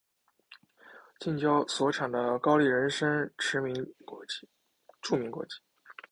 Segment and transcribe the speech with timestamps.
[1.19, 4.49] 近郊所产的高丽人参驰名国际。